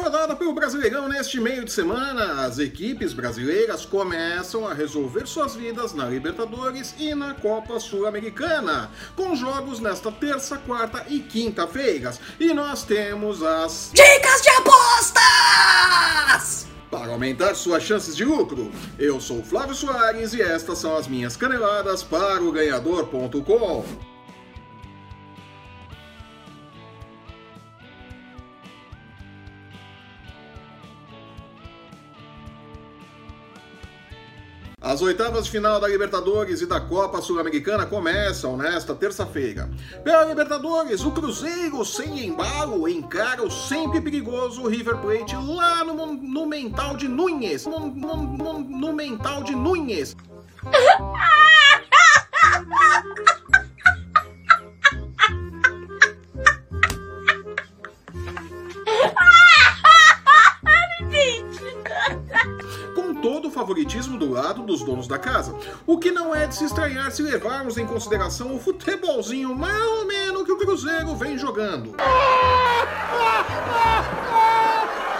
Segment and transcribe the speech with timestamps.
[0.00, 2.44] rodada pelo Brasileirão neste meio de semana.
[2.44, 9.36] As equipes brasileiras começam a resolver suas vidas na Libertadores e na Copa Sul-Americana, com
[9.36, 12.18] jogos nesta terça, quarta e quinta-feiras.
[12.38, 15.20] E nós temos as Dicas de apostas!
[16.90, 18.72] para aumentar suas chances de lucro.
[18.98, 24.09] Eu sou Flávio Soares e estas são as minhas caneladas para o ganhador.com.
[34.82, 39.68] As oitavas de final da Libertadores e da Copa Sul-Americana começam nesta terça-feira.
[40.02, 46.46] Pela Libertadores, o Cruzeiro, sem embalo, encara o sempre perigoso River Plate lá no, no
[46.46, 47.66] mental de Núñez.
[47.66, 50.16] No, no, no, no mental de Núñez.
[64.00, 65.54] o favoritismo do lado dos donos da casa.
[65.86, 70.06] O que não é de se estranhar se levarmos em consideração o futebolzinho mais ou
[70.06, 71.94] menos que o Cruzeiro vem jogando.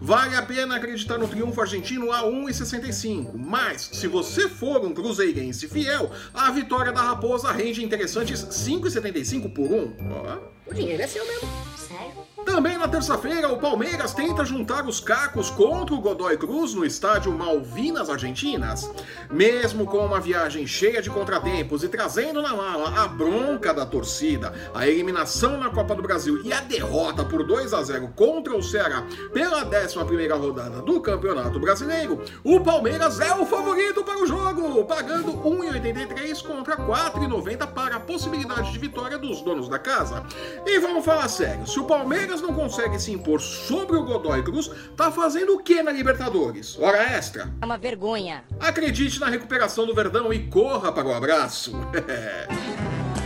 [0.00, 5.68] Vale a pena acreditar no triunfo argentino a 1,65, mas se você for um cruzeirense
[5.68, 9.96] fiel, a vitória da Raposa rende interessantes 5,75 por 1.
[10.10, 10.38] Ó.
[10.66, 11.48] O dinheiro é seu mesmo.
[11.76, 12.31] Sério?
[12.44, 17.32] Também na terça-feira, o Palmeiras tenta juntar os cacos contra o Godoy Cruz no estádio
[17.32, 18.90] Malvinas Argentinas.
[19.30, 24.52] Mesmo com uma viagem cheia de contratempos e trazendo na mala a bronca da torcida,
[24.74, 28.62] a eliminação na Copa do Brasil e a derrota por 2 a 0 contra o
[28.62, 34.84] Ceará pela 11ª rodada do Campeonato Brasileiro, o Palmeiras é o favorito para o jogo,
[34.84, 40.24] pagando 1,83 contra 4,90 para a possibilidade de vitória dos donos da casa.
[40.66, 44.70] E vamos falar sério, se o Palmeiras não consegue se impor sobre o Godoy Cruz,
[44.96, 46.78] tá fazendo o que na Libertadores?
[46.78, 47.52] Hora extra.
[47.60, 48.44] É uma vergonha.
[48.60, 51.72] Acredite na recuperação do Verdão e corra para o abraço.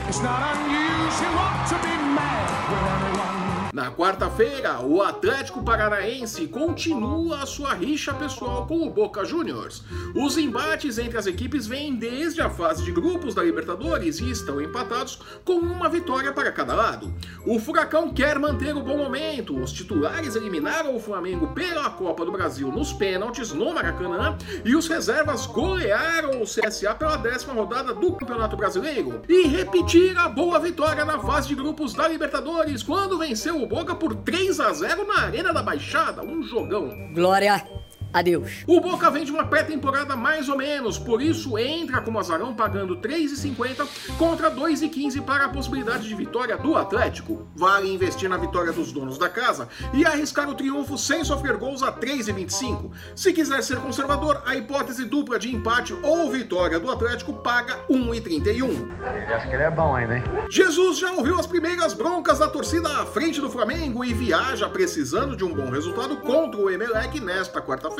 [0.08, 3.45] It's not unusual to be mad with anyone.
[3.76, 9.84] Na quarta-feira, o Atlético Paranaense continua a sua rixa pessoal com o Boca Juniors.
[10.14, 14.62] Os embates entre as equipes vêm desde a fase de grupos da Libertadores e estão
[14.62, 17.12] empatados com uma vitória para cada lado.
[17.44, 19.54] O Furacão quer manter o bom momento.
[19.54, 24.88] Os titulares eliminaram o Flamengo pela Copa do Brasil nos pênaltis no Maracanã e os
[24.88, 31.04] reservas golearam o CSA pela décima rodada do Campeonato Brasileiro e repetiram a boa vitória
[31.04, 35.22] na fase de grupos da Libertadores quando venceu o Boca por 3 a 0 na
[35.22, 37.10] Arena da Baixada, um jogão.
[37.12, 37.66] Glória
[38.12, 38.64] a Deus.
[38.66, 42.96] O Boca vem de uma pré-temporada mais ou menos, por isso entra como azarão pagando
[42.96, 47.46] 3,50 contra 2,15 para a possibilidade de vitória do Atlético.
[47.54, 51.82] Vale investir na vitória dos donos da casa e arriscar o triunfo sem sofrer gols
[51.82, 52.90] a 3,25.
[53.14, 58.88] Se quiser ser conservador, a hipótese dupla de empate ou vitória do Atlético paga 1,31.
[59.34, 60.24] Acho que ele é bom ainda, hein?
[60.50, 65.36] Jesus já ouviu as primeiras broncas da torcida à frente do Flamengo e viaja precisando
[65.36, 67.95] de um bom resultado contra o Emelec nesta quarta-feira.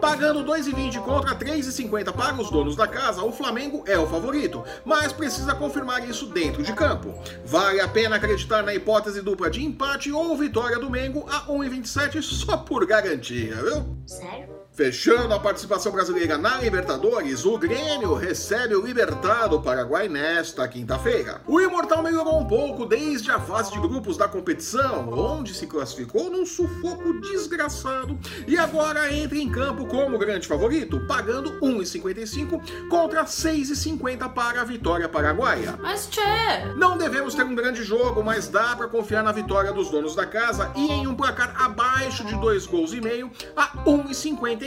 [0.00, 5.12] Pagando 2,20 contra 3,50 para os donos da casa, o Flamengo é o favorito, mas
[5.12, 7.14] precisa confirmar isso dentro de campo.
[7.44, 12.22] Vale a pena acreditar na hipótese dupla de empate ou vitória do Mengo a 1,27
[12.22, 13.96] só por garantia, viu?
[14.06, 14.64] Sério?
[14.74, 21.40] Fechando a participação brasileira na Libertadores, o Grêmio recebe o Libertado Paraguai nesta quinta-feira.
[21.46, 26.28] O Imortal melhorou um pouco desde a fase de grupos da competição, onde se classificou
[26.28, 28.18] num sufoco desgraçado
[28.48, 35.08] e agora entra em campo como grande favorito, pagando 1,55 contra 6,50 para a vitória
[35.08, 35.78] paraguaia.
[35.80, 39.88] Mas, Tchê, Não devemos ter um grande jogo, mas dá para confiar na vitória dos
[39.88, 43.68] donos da casa e em um placar abaixo de dois gols e meio a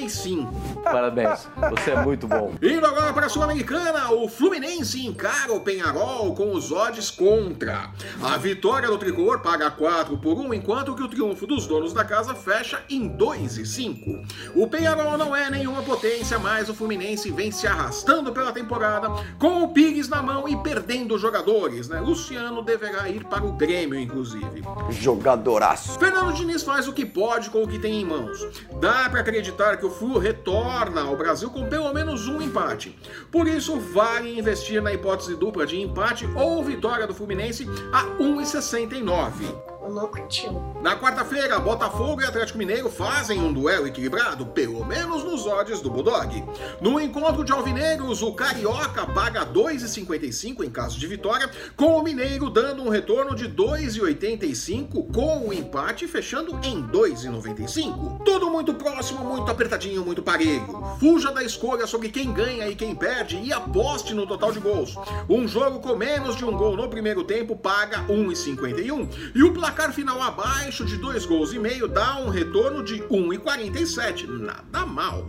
[0.06, 0.84] 1,55.
[0.84, 2.54] Parabéns, você é muito bom.
[2.62, 7.90] Indo agora para a Sul-Americana, o Fluminense encara o Penharol com os odds contra.
[8.22, 12.04] A vitória do tricolor paga 4 por 1, enquanto que o triunfo dos donos da
[12.04, 14.26] casa fecha em 2 e 5.
[14.56, 19.10] O Penharol não é nenhuma potência, mas o Fluminense vem se arrastando pela temporada,
[19.40, 22.00] com o Pires na mão e perdendo jogadores, né?
[22.00, 24.64] Luciano deverá ir para o Grêmio, inclusive.
[24.90, 25.98] Jogadoraço.
[26.00, 28.46] Fernando Diniz faz o que pode com o que tem em mãos.
[28.80, 32.98] Dá para acreditar que o Flu retorna ao Brasil com pelo menos um empate.
[33.32, 39.77] Por isso, vale investir na hipótese dupla de empate ou vitória do Fluminense a 1,69.
[39.88, 40.82] O.
[40.82, 45.90] Na quarta-feira, Botafogo e Atlético Mineiro fazem um duelo equilibrado, pelo menos nos odds do
[45.90, 46.44] Bulldog.
[46.82, 52.50] No encontro de alvinegros, o Carioca paga 2,55 em caso de vitória, com o Mineiro
[52.50, 58.24] dando um retorno de 2,85, com o empate fechando em 2,95.
[58.24, 60.68] Tudo muito próximo, muito apertadinho, muito parelho.
[61.00, 64.96] Fuja da escolha sobre quem ganha e quem perde e aposte no total de gols.
[65.30, 69.77] Um jogo com menos de um gol no primeiro tempo paga 1,51 e o placar
[69.94, 74.28] final abaixo de dois gols e meio dá um retorno de 1,47.
[74.28, 75.28] Nada mal.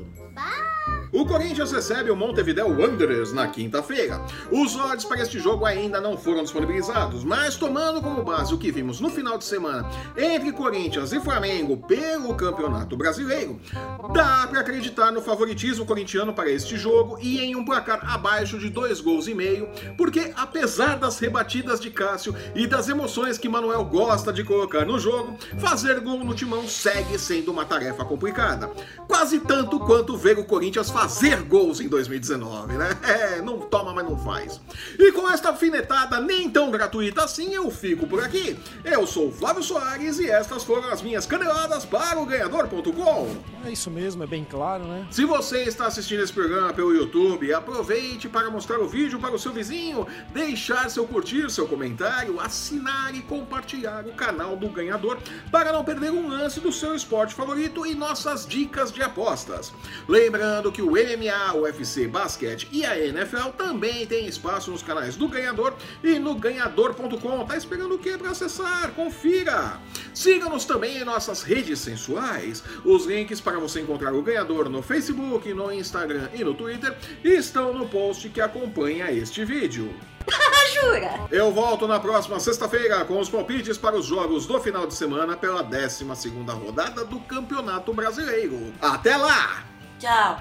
[1.10, 4.20] O Corinthians recebe o Montevideo Wanderers na quinta-feira.
[4.50, 8.70] Os odds para este jogo ainda não foram disponibilizados, mas tomando como base o que
[8.70, 13.58] vimos no final de semana entre Corinthians e Flamengo pelo Campeonato Brasileiro,
[14.12, 18.68] dá para acreditar no favoritismo corintiano para este jogo e em um placar abaixo de
[18.68, 23.84] dois gols e meio, porque apesar das rebatidas de Cássio e das emoções que Manuel
[23.84, 28.70] gosta de colocar no jogo, fazer gol no timão segue sendo uma tarefa complicada.
[29.06, 32.88] Quase tanto quanto ver o Corinthians fazer gols em 2019, né?
[33.08, 34.60] É, não toma, mas não faz.
[34.98, 38.58] E com esta alfinetada nem tão gratuita assim, eu fico por aqui.
[38.84, 43.36] Eu sou o Flávio Soares e estas foram as minhas caneladas para o ganhador.com.
[43.64, 45.06] É isso mesmo, é bem claro, né?
[45.10, 49.38] Se você está assistindo esse programa pelo YouTube, aproveite para mostrar o vídeo para o
[49.38, 55.18] seu vizinho, deixar seu curtir, seu comentário, assinar e compartilhar o canal do ganhador
[55.50, 59.72] para não perder um lance do seu esporte favorito e nossas dicas de apostas.
[60.08, 65.16] Lembrando que o MMA, o UFC, basquete e a NFL também tem espaço nos canais
[65.16, 67.44] do Ganhador e no ganhador.com.
[67.44, 68.92] Tá esperando o que para acessar?
[68.92, 69.80] Confira!
[70.14, 72.62] Siga-nos também em nossas redes sensuais.
[72.84, 77.72] Os links para você encontrar o Ganhador no Facebook, no Instagram e no Twitter estão
[77.72, 79.94] no post que acompanha este vídeo.
[80.74, 81.26] Jura?
[81.30, 85.36] Eu volto na próxima sexta-feira com os palpites para os jogos do final de semana
[85.36, 88.72] pela 12ª rodada do Campeonato Brasileiro.
[88.80, 89.64] Até lá!
[89.98, 90.38] Chao.